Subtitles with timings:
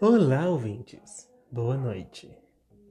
[0.00, 1.28] Olá, ouvintes.
[1.50, 2.30] Boa noite.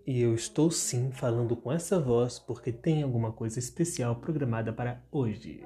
[0.05, 5.02] E eu estou sim falando com essa voz porque tem alguma coisa especial programada para
[5.09, 5.65] hoje.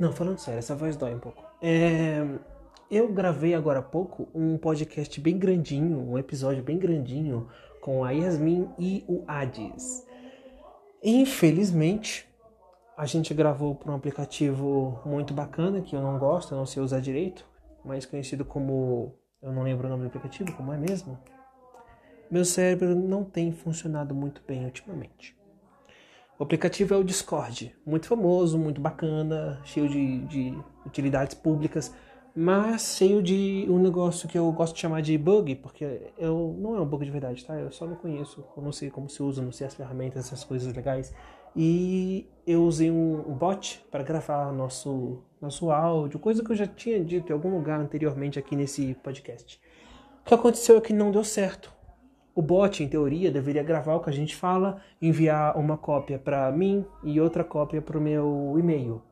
[0.00, 1.44] Não, falando sério, essa voz dói um pouco.
[1.60, 2.26] É...
[2.90, 7.48] Eu gravei agora há pouco um podcast bem grandinho, um episódio bem grandinho
[7.82, 10.06] com a Yasmin e o Hades.
[11.02, 12.26] Infelizmente,
[12.96, 16.82] a gente gravou por um aplicativo muito bacana que eu não gosto, eu não sei
[16.82, 17.44] usar direito,
[17.84, 19.20] mais conhecido como.
[19.42, 21.18] Eu não lembro o nome do aplicativo, como é mesmo?
[22.30, 25.36] Meu cérebro não tem funcionado muito bem ultimamente.
[26.38, 31.94] O aplicativo é o Discord, muito famoso, muito bacana, cheio de, de utilidades públicas,
[32.34, 36.76] mas cheio de um negócio que eu gosto de chamar de bug, porque eu, não
[36.76, 37.54] é um bug de verdade, tá?
[37.54, 40.42] Eu só não conheço, eu não sei como se usa, não sei as ferramentas, essas
[40.42, 41.12] coisas legais.
[41.54, 47.02] E eu usei um, bot para gravar nosso, nosso áudio, coisa que eu já tinha
[47.02, 49.60] dito em algum lugar anteriormente aqui nesse podcast.
[50.22, 51.72] O que aconteceu é que não deu certo.
[52.34, 56.50] O bot, em teoria, deveria gravar o que a gente fala, enviar uma cópia para
[56.50, 59.02] mim e outra cópia para o meu e-mail.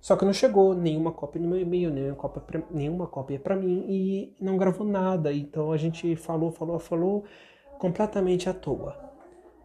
[0.00, 3.86] Só que não chegou nenhuma cópia no meu e-mail, nenhuma cópia nenhuma cópia para mim
[3.88, 5.32] e não gravou nada.
[5.32, 7.24] Então a gente falou, falou, falou
[7.78, 8.96] completamente à toa.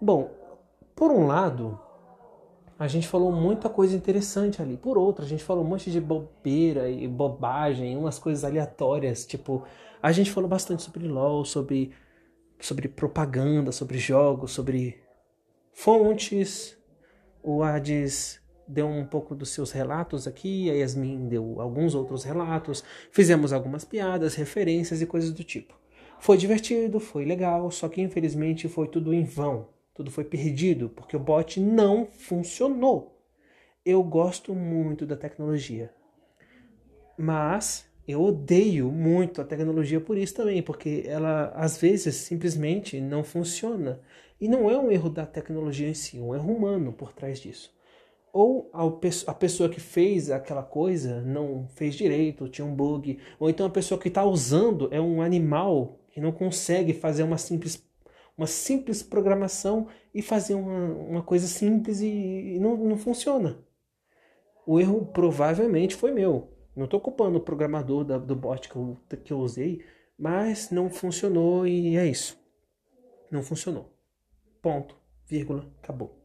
[0.02, 0.32] Bom,
[0.96, 1.78] por um lado,
[2.80, 4.78] a gente falou muita coisa interessante ali.
[4.78, 9.66] Por outro, a gente falou um monte de bobeira e bobagem, umas coisas aleatórias, tipo,
[10.02, 11.92] a gente falou bastante sobre LoL, sobre
[12.62, 15.02] sobre propaganda, sobre jogos, sobre
[15.72, 16.78] fontes.
[17.42, 22.84] O Hades deu um pouco dos seus relatos aqui, a Yasmin deu alguns outros relatos,
[23.12, 25.74] fizemos algumas piadas, referências e coisas do tipo.
[26.20, 29.68] Foi divertido, foi legal, só que infelizmente foi tudo em vão,
[30.00, 33.22] tudo foi perdido, porque o bot não funcionou.
[33.86, 35.94] Eu gosto muito da tecnologia,
[37.17, 43.25] mas eu odeio muito a tecnologia por isso também, porque ela às vezes simplesmente não
[43.25, 44.00] funciona.
[44.39, 47.42] E não é um erro da tecnologia em si, é um erro humano por trás
[47.42, 47.77] disso
[48.32, 48.70] ou
[49.26, 53.71] a pessoa que fez aquela coisa não fez direito, tinha um bug, ou então a
[53.71, 57.83] pessoa que está usando é um animal que não consegue fazer uma simples,
[58.39, 62.08] uma simples programação e fazer uma, uma coisa simples e,
[62.55, 63.60] e não, não funciona.
[64.66, 66.54] O erro provavelmente foi meu.
[66.73, 69.83] Não estou culpando o programador da, do bot que eu, que eu usei,
[70.17, 72.39] mas não funcionou e é isso.
[73.30, 73.94] Não funcionou.
[74.61, 74.95] Ponto,
[75.27, 76.17] vírgula, acabou.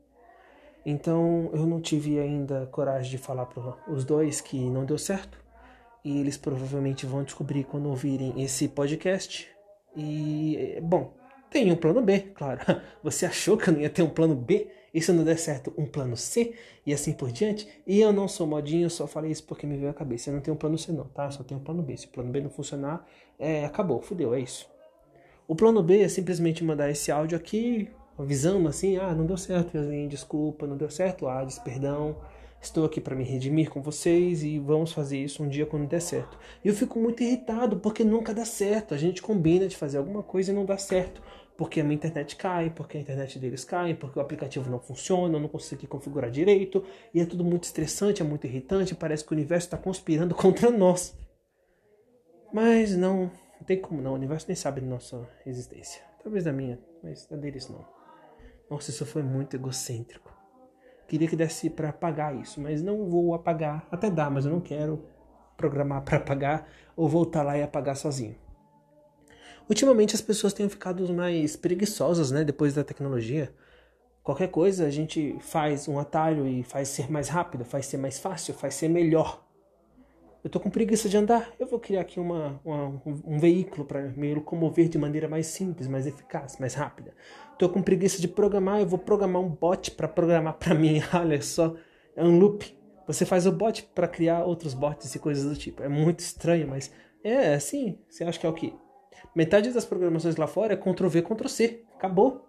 [0.87, 5.43] Então eu não tive ainda coragem de falar para os dois que não deu certo.
[6.05, 9.49] E eles provavelmente vão descobrir quando ouvirem esse podcast.
[9.97, 11.15] E, bom,
[11.55, 12.59] tem um plano B, claro.
[13.01, 14.67] Você achou que eu não ia ter um plano B?
[14.93, 16.53] E se não der certo, um plano C?
[16.85, 17.69] E assim por diante?
[17.87, 20.31] E eu não sou modinho, só falei isso porque me veio à cabeça.
[20.31, 21.31] Eu não tenho um plano C, não, tá?
[21.31, 21.97] Só tenho um plano B.
[21.97, 23.07] Se o plano B não funcionar,
[23.39, 24.69] é, acabou, fudeu, é isso.
[25.47, 27.89] O plano B é simplesmente mandar esse áudio aqui,
[28.19, 32.17] avisando assim, ah, não deu certo, Yasmin, desculpa, não deu certo, Hades, perdão,
[32.63, 36.01] estou aqui para me redimir com vocês e vamos fazer isso um dia quando der
[36.01, 36.39] certo.
[36.65, 40.23] E eu fico muito irritado porque nunca dá certo, a gente combina de fazer alguma
[40.23, 41.21] coisa e não dá certo,
[41.57, 45.37] porque a minha internet cai, porque a internet deles cai, porque o aplicativo não funciona,
[45.37, 49.33] eu não consegui configurar direito, e é tudo muito estressante, é muito irritante, parece que
[49.33, 51.17] o universo está conspirando contra nós.
[52.53, 56.03] Mas não, não tem como não, o universo nem sabe da nossa existência.
[56.23, 57.85] Talvez da minha, mas da deles não.
[58.69, 60.33] Nossa, isso foi muito egocêntrico.
[61.07, 63.87] Queria que desse para apagar isso, mas não vou apagar.
[63.91, 65.05] Até dá, mas eu não quero
[65.57, 66.67] programar para apagar
[66.97, 68.37] ou voltar lá e apagar sozinho.
[69.69, 73.53] Ultimamente as pessoas têm ficado mais preguiçosas, né, depois da tecnologia.
[74.23, 78.19] Qualquer coisa a gente faz um atalho e faz ser mais rápido, faz ser mais
[78.19, 79.43] fácil, faz ser melhor.
[80.43, 84.03] Eu tô com preguiça de andar, eu vou criar aqui uma, uma um veículo para
[84.09, 87.15] me locomover de maneira mais simples, mais eficaz, mais rápida.
[87.59, 91.01] Tô com preguiça de programar, eu vou programar um bot para programar para mim.
[91.15, 91.75] Olha só,
[92.15, 92.79] é um loop.
[93.07, 95.83] Você faz o bot para criar outros bots e coisas do tipo.
[95.83, 96.93] É muito estranho, mas
[97.23, 97.99] é assim.
[98.07, 98.75] Você acha que é o quê?
[99.35, 101.83] Metade das programações lá fora é Ctrl V, Ctrl C.
[101.97, 102.49] Acabou.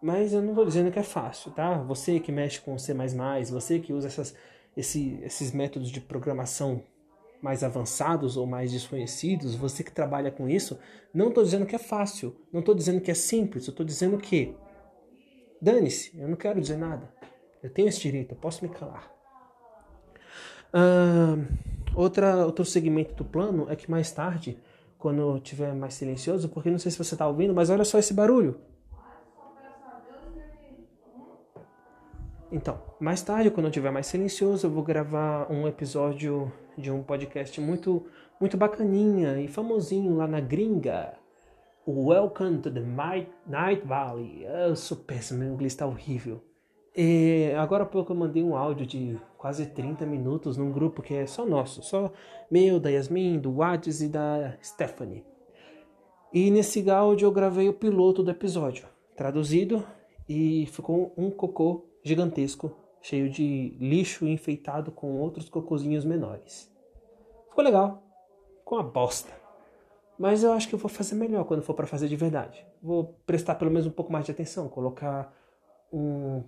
[0.00, 1.78] Mas eu não estou dizendo que é fácil, tá?
[1.82, 2.94] Você que mexe com C++,
[3.50, 4.34] você que usa essas,
[4.76, 6.82] esse, esses métodos de programação
[7.42, 10.78] mais avançados ou mais desconhecidos, você que trabalha com isso,
[11.12, 14.18] não estou dizendo que é fácil, não estou dizendo que é simples, eu estou dizendo
[14.18, 14.54] que
[15.60, 17.12] dane-se, eu não quero dizer nada.
[17.62, 19.12] Eu tenho esse direito, eu posso me calar.
[20.68, 21.46] Uh,
[21.94, 24.58] outra, outro segmento do plano é que mais tarde,
[24.98, 27.98] quando eu estiver mais silencioso, porque não sei se você está ouvindo, mas olha só
[27.98, 28.60] esse barulho.
[32.50, 37.02] Então, mais tarde, quando eu estiver mais silencioso, eu vou gravar um episódio de um
[37.02, 38.06] podcast muito,
[38.40, 41.14] muito bacaninha e famosinho lá na gringa.
[41.86, 44.44] Welcome to the Night Valley.
[44.44, 46.42] Eu sou péssimo, meu inglês está horrível.
[47.00, 51.14] E agora há pouco eu mandei um áudio de quase 30 minutos num grupo que
[51.14, 52.10] é só nosso, só
[52.50, 55.24] meu, da Yasmin, do Wades e da Stephanie.
[56.32, 59.86] E nesse áudio eu gravei o piloto do episódio, traduzido,
[60.28, 66.68] e ficou um cocô gigantesco, cheio de lixo enfeitado com outros cocôzinhos menores.
[67.48, 68.02] Ficou legal,
[68.64, 69.32] com uma bosta.
[70.18, 72.66] Mas eu acho que eu vou fazer melhor quando for para fazer de verdade.
[72.82, 75.32] Vou prestar pelo menos um pouco mais de atenção, colocar
[75.92, 76.42] um,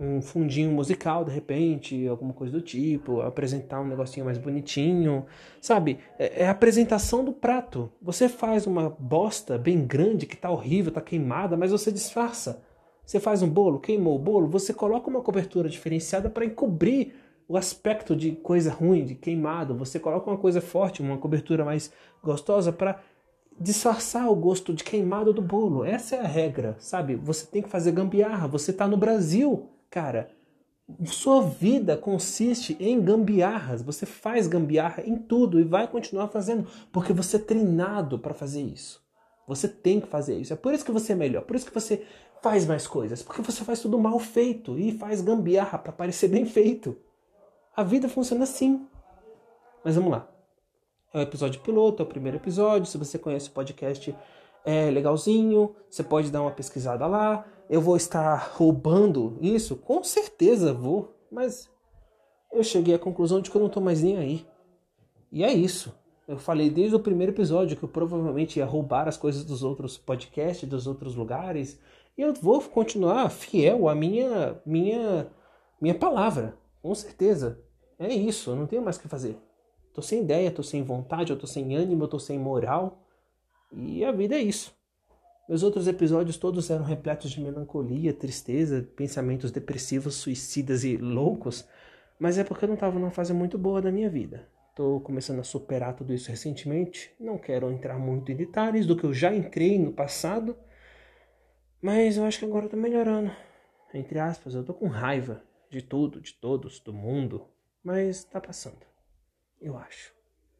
[0.00, 5.26] um fundinho musical de repente, alguma coisa do tipo, apresentar um negocinho mais bonitinho,
[5.60, 5.98] sabe?
[6.18, 7.92] É, é a apresentação do prato.
[8.00, 12.62] Você faz uma bosta bem grande que tá horrível, tá queimada, mas você disfarça.
[13.04, 17.12] Você faz um bolo, queimou o bolo, você coloca uma cobertura diferenciada para encobrir
[17.46, 19.76] o aspecto de coisa ruim, de queimado.
[19.76, 21.92] Você coloca uma coisa forte, uma cobertura mais
[22.22, 23.00] gostosa para
[23.60, 25.84] disfarçar o gosto de queimado do bolo.
[25.84, 27.16] Essa é a regra, sabe?
[27.16, 28.48] Você tem que fazer gambiarra.
[28.48, 30.30] Você está no Brasil, cara.
[31.04, 33.82] Sua vida consiste em gambiarras.
[33.82, 38.62] Você faz gambiarra em tudo e vai continuar fazendo, porque você é treinado para fazer
[38.62, 39.00] isso.
[39.46, 40.52] Você tem que fazer isso.
[40.52, 41.42] É por isso que você é melhor.
[41.42, 42.04] Por isso que você
[42.40, 43.22] faz mais coisas.
[43.22, 46.96] Porque você faz tudo mal feito e faz gambiarra para parecer bem feito.
[47.76, 48.86] A vida funciona assim.
[49.84, 50.28] Mas vamos lá.
[51.12, 52.86] É o episódio piloto, é o primeiro episódio.
[52.86, 54.14] Se você conhece o podcast,
[54.64, 55.74] é legalzinho.
[55.88, 57.44] Você pode dar uma pesquisada lá.
[57.70, 59.76] Eu vou estar roubando isso?
[59.76, 61.14] Com certeza vou.
[61.30, 61.70] Mas
[62.52, 64.44] eu cheguei à conclusão de que eu não estou mais nem aí.
[65.30, 65.94] E é isso.
[66.26, 69.96] Eu falei desde o primeiro episódio que eu provavelmente ia roubar as coisas dos outros
[69.96, 71.78] podcasts, dos outros lugares,
[72.18, 75.28] e eu vou continuar fiel à minha minha
[75.80, 77.60] minha palavra, com certeza.
[77.98, 79.36] É isso, eu não tenho mais o que fazer.
[79.92, 83.02] Tô sem ideia, tô sem vontade, eu tô sem ânimo, eu tô sem moral.
[83.72, 84.72] E a vida é isso.
[85.50, 91.68] Meus outros episódios todos eram repletos de melancolia, tristeza, pensamentos depressivos, suicidas e loucos,
[92.20, 94.46] mas é porque eu não estava numa fase muito boa da minha vida.
[94.68, 97.12] Estou começando a superar tudo isso recentemente.
[97.18, 100.56] Não quero entrar muito em detalhes do que eu já entrei no passado,
[101.82, 103.32] mas eu acho que agora tô melhorando.
[103.92, 107.44] Entre aspas, eu tô com raiva de tudo, de todos, do mundo.
[107.82, 108.86] Mas tá passando.
[109.60, 110.14] Eu acho.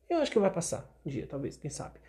[0.08, 2.00] Eu acho que vai passar um dia, talvez, quem sabe.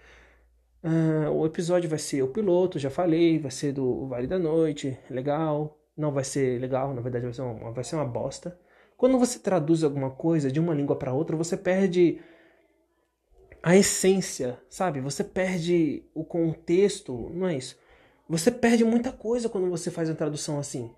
[0.83, 4.97] Uh, o episódio vai ser o piloto, já falei, vai ser do Vale da Noite,
[5.09, 5.77] legal.
[5.95, 8.57] Não vai ser legal, na verdade vai ser uma, vai ser uma bosta.
[8.97, 12.19] Quando você traduz alguma coisa de uma língua para outra, você perde
[13.61, 14.99] a essência, sabe?
[15.01, 17.77] Você perde o contexto, não é isso?
[18.27, 20.91] Você perde muita coisa quando você faz uma tradução assim.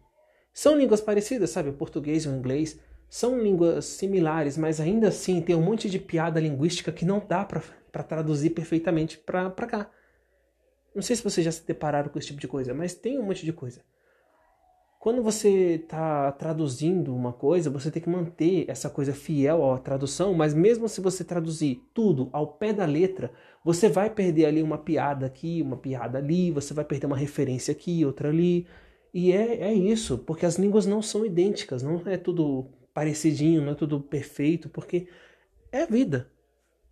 [0.53, 1.69] São línguas parecidas, sabe?
[1.69, 2.79] O português e o inglês
[3.13, 7.45] são línguas similares, mas ainda assim tem um monte de piada linguística que não dá
[7.45, 9.87] para traduzir perfeitamente para cá.
[10.95, 13.23] Não sei se vocês já se depararam com esse tipo de coisa, mas tem um
[13.23, 13.81] monte de coisa.
[14.99, 20.33] Quando você está traduzindo uma coisa, você tem que manter essa coisa fiel à tradução,
[20.33, 23.31] mas mesmo se você traduzir tudo ao pé da letra,
[23.63, 27.73] você vai perder ali uma piada aqui, uma piada ali, você vai perder uma referência
[27.73, 28.65] aqui, outra ali.
[29.13, 33.71] E é, é isso, porque as línguas não são idênticas, não é tudo parecidinho, não
[33.71, 35.07] é tudo perfeito, porque
[35.71, 36.29] é a vida.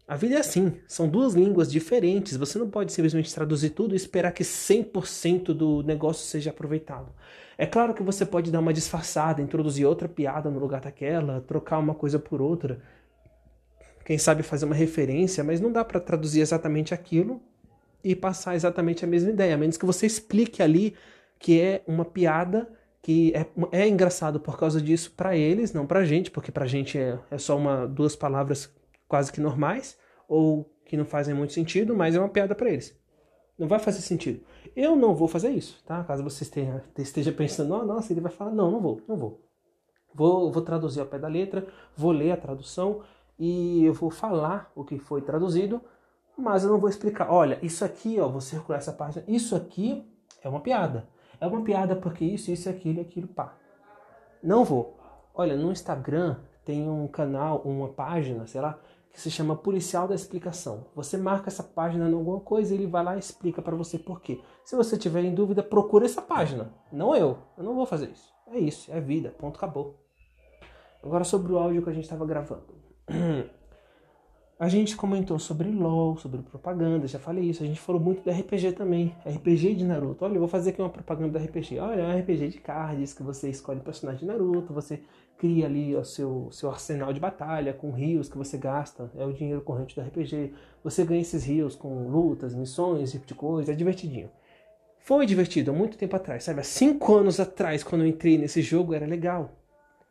[0.07, 2.35] A vida é assim, são duas línguas diferentes.
[2.35, 7.13] Você não pode simplesmente traduzir tudo e esperar que 100% do negócio seja aproveitado.
[7.57, 11.77] É claro que você pode dar uma disfarçada, introduzir outra piada no lugar daquela, trocar
[11.77, 12.81] uma coisa por outra.
[14.03, 17.41] Quem sabe fazer uma referência, mas não dá para traduzir exatamente aquilo
[18.03, 20.95] e passar exatamente a mesma ideia, a menos que você explique ali
[21.39, 22.67] que é uma piada
[23.01, 26.97] que é, é engraçado por causa disso para eles, não pra gente, porque pra gente
[26.97, 28.73] é, é só uma duas palavras
[29.07, 32.97] quase que normais ou que não fazem muito sentido, mas é uma piada para eles.
[33.57, 34.43] Não vai fazer sentido.
[34.75, 36.03] Eu não vou fazer isso, tá?
[36.03, 39.41] Caso você esteja, esteja pensando, oh, nossa, ele vai falar, não, não vou, não vou.
[40.13, 43.01] Vou, vou traduzir ao pé da letra, vou ler a tradução
[43.39, 45.81] e eu vou falar o que foi traduzido,
[46.37, 47.31] mas eu não vou explicar.
[47.31, 49.23] Olha, isso aqui, ó, vou circular essa página.
[49.27, 50.05] Isso aqui
[50.43, 51.07] é uma piada.
[51.41, 53.57] É uma piada porque isso, isso, aquilo, aquilo, pá.
[54.43, 54.95] Não vou.
[55.33, 58.79] Olha, no Instagram tem um canal, uma página, sei lá,
[59.11, 60.85] que se chama Policial da Explicação.
[60.95, 63.97] Você marca essa página em alguma coisa e ele vai lá e explica para você
[63.97, 64.39] por quê.
[64.63, 66.71] Se você tiver em dúvida, procure essa página.
[66.91, 67.39] Não eu.
[67.57, 68.31] Eu não vou fazer isso.
[68.45, 69.33] É isso, é vida.
[69.37, 69.99] Ponto, acabou.
[71.03, 72.75] Agora sobre o áudio que a gente estava gravando.
[74.61, 77.63] A gente comentou sobre LOL, sobre propaganda, já falei isso.
[77.63, 79.11] A gente falou muito do RPG também.
[79.25, 80.23] RPG de Naruto.
[80.23, 81.79] Olha, eu vou fazer aqui uma propaganda do RPG.
[81.79, 85.01] Olha, é um RPG de cards que você escolhe o personagem de Naruto, você
[85.35, 89.11] cria ali o seu, seu arsenal de batalha com rios que você gasta.
[89.17, 90.53] É o dinheiro corrente do RPG.
[90.83, 93.71] Você ganha esses rios com lutas, missões, esse tipo de coisa.
[93.71, 94.29] É divertidinho.
[94.99, 96.59] Foi divertido há muito tempo atrás, sabe?
[96.59, 99.57] Há cinco anos atrás, quando eu entrei nesse jogo, era legal.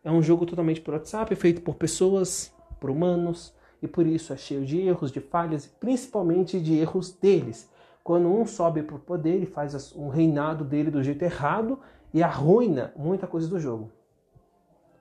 [0.02, 4.37] É um jogo totalmente por WhatsApp, feito por pessoas, por humanos e por isso é
[4.37, 7.68] cheio de erros, de falhas, principalmente de erros deles.
[8.02, 11.78] Quando um sobe para o poder e faz um reinado dele do jeito errado
[12.12, 13.90] e arruina muita coisa do jogo.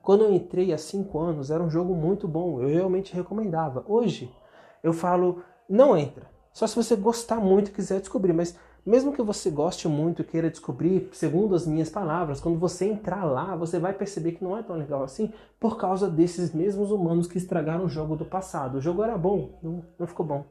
[0.02, 3.84] Quando eu entrei há cinco anos, era um jogo muito bom, eu realmente recomendava.
[3.88, 4.34] Hoje,
[4.82, 6.28] eu falo, não entra.
[6.52, 10.26] Só se você gostar muito e quiser descobrir, mas mesmo que você goste muito e
[10.26, 14.58] queira descobrir, segundo as minhas palavras, quando você entrar lá, você vai perceber que não
[14.58, 18.78] é tão legal assim por causa desses mesmos humanos que estragaram o jogo do passado.
[18.78, 20.46] O jogo era bom, não, não ficou bom.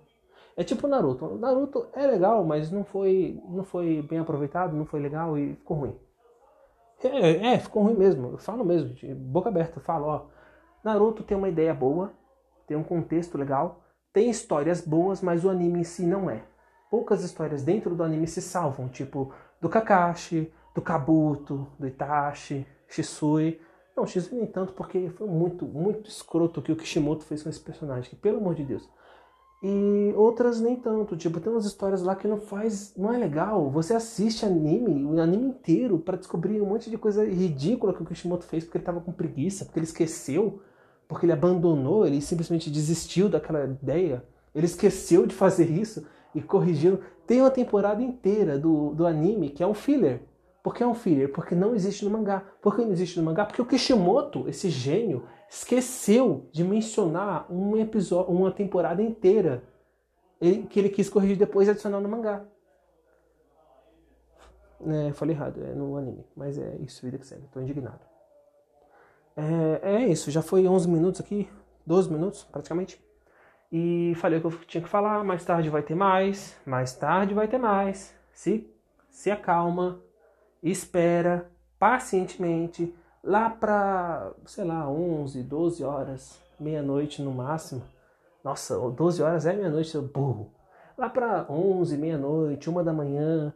[0.57, 1.37] É tipo Naruto.
[1.37, 5.79] Naruto é legal, mas não foi, não foi bem aproveitado, não foi legal e ficou
[5.79, 5.97] ruim.
[7.03, 8.33] É, é, ficou ruim mesmo.
[8.33, 9.79] Eu falo mesmo, de boca aberta.
[9.79, 10.27] Eu falo, ó.
[10.83, 12.13] Naruto tem uma ideia boa,
[12.67, 13.83] tem um contexto legal,
[14.13, 16.43] tem histórias boas, mas o anime em si não é
[16.91, 23.61] poucas histórias dentro do anime se salvam, tipo do Kakashi, do Kabuto, do Itachi, Shisui.
[23.97, 27.49] Não, Shisui nem tanto porque foi muito, muito escroto o que o Kishimoto fez com
[27.49, 28.89] esse personagem, que, pelo amor de Deus.
[29.61, 33.69] E outras nem tanto, tipo, tem umas histórias lá que não faz, não é legal.
[33.71, 38.07] Você assiste anime, o anime inteiro, para descobrir um monte de coisa ridícula que o
[38.07, 40.63] Kishimoto fez porque ele tava com preguiça, porque ele esqueceu,
[41.09, 44.23] porque ele abandonou, ele simplesmente desistiu daquela ideia.
[44.55, 46.07] Ele esqueceu de fazer isso
[46.39, 47.01] e corrigindo.
[47.27, 50.23] Tem uma temporada inteira do, do anime que é um filler.
[50.63, 51.31] Por que é um filler?
[51.33, 52.43] Porque não existe no mangá.
[52.61, 53.45] Por que não existe no mangá?
[53.45, 59.63] Porque o Kishimoto, esse gênio, esqueceu de mencionar um episódio, uma temporada inteira
[60.71, 62.45] que ele quis corrigir depois e adicionar no mangá.
[64.87, 66.25] É, falei errado, é no anime.
[66.37, 67.47] Mas é isso, vida que segue.
[67.49, 68.01] Tô indignado.
[69.37, 71.49] É, é isso, já foi 11 minutos aqui,
[71.87, 73.01] 12 minutos praticamente.
[73.71, 77.35] E falei o que eu tinha que falar, mais tarde vai ter mais, mais tarde
[77.35, 78.15] vai ter mais.
[78.33, 78.69] Se,
[79.11, 80.01] se acalma,
[80.63, 87.83] espera pacientemente, lá para, sei lá, 11, 12 horas, meia-noite no máximo.
[88.43, 90.51] Nossa, 12 horas é meia-noite, seu burro.
[90.97, 93.53] Lá para 11, meia-noite, uma da manhã,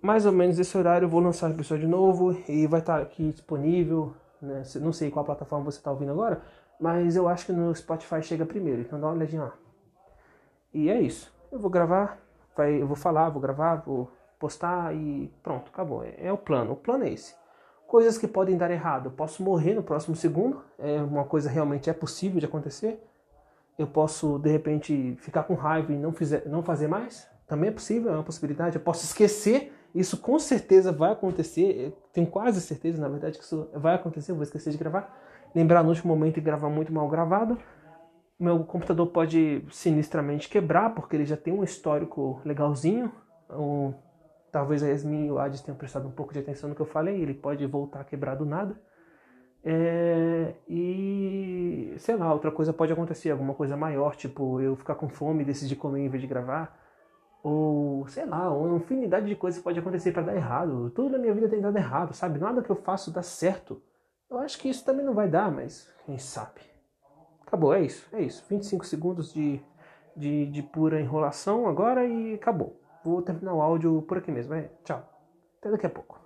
[0.00, 3.30] mais ou menos esse horário eu vou lançar o episódio novo e vai estar aqui
[3.30, 4.14] disponível.
[4.40, 4.62] Né?
[4.80, 6.42] Não sei qual plataforma você está ouvindo agora,
[6.82, 9.54] mas eu acho que no Spotify chega primeiro, então dá uma olhadinha lá.
[10.74, 11.32] E é isso.
[11.52, 12.18] Eu vou gravar,
[12.56, 16.02] vai, eu vou falar, vou gravar, vou postar e pronto, acabou.
[16.02, 16.72] É, é o plano.
[16.72, 17.36] O plano é esse.
[17.86, 19.06] Coisas que podem dar errado.
[19.06, 20.60] Eu posso morrer no próximo segundo.
[20.76, 23.00] É uma coisa realmente é possível de acontecer.
[23.78, 27.28] Eu posso de repente ficar com raiva e não, fizer, não fazer mais.
[27.46, 28.74] Também é possível, é uma possibilidade.
[28.74, 29.72] Eu posso esquecer.
[29.94, 31.96] Isso com certeza vai acontecer.
[32.12, 34.32] Tenho quase certeza, na verdade, que isso vai acontecer.
[34.32, 37.58] Eu vou esquecer de gravar lembrar no último momento e gravar muito mal gravado.
[38.38, 43.12] Meu computador pode sinistramente quebrar, porque ele já tem um histórico legalzinho.
[43.48, 43.94] Ou,
[44.50, 46.86] talvez a Yasmin e o Ades tenham prestado um pouco de atenção no que eu
[46.86, 48.80] falei, ele pode voltar a quebrar do nada.
[49.64, 55.08] É, e sei lá, outra coisa pode acontecer, alguma coisa maior, tipo eu ficar com
[55.08, 56.76] fome e decidir comer em vez de gravar.
[57.42, 60.90] Ou sei lá, uma infinidade de coisas pode acontecer para dar errado.
[60.90, 62.38] Tudo na minha vida tem dado errado, sabe?
[62.38, 63.82] Nada que eu faço dá certo.
[64.32, 66.62] Eu acho que isso também não vai dar, mas quem sabe.
[67.46, 68.42] Acabou, é isso, é isso.
[68.48, 69.60] 25 segundos de,
[70.16, 72.80] de, de pura enrolação agora e acabou.
[73.04, 74.54] Vou terminar o áudio por aqui mesmo.
[74.54, 75.06] É, tchau.
[75.58, 76.21] Até daqui a pouco.